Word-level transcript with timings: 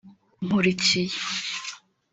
Nkurikiye 0.45 1.15